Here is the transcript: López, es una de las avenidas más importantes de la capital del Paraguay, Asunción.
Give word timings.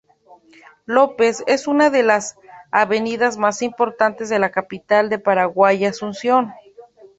López, 0.87 1.43
es 1.45 1.67
una 1.67 1.91
de 1.91 2.01
las 2.01 2.35
avenidas 2.71 3.37
más 3.37 3.61
importantes 3.61 4.29
de 4.29 4.39
la 4.39 4.49
capital 4.49 5.09
del 5.09 5.21
Paraguay, 5.21 5.85
Asunción. 5.85 6.51